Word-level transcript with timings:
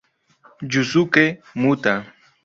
Yusuke 0.71 1.23
Muta 1.61 1.93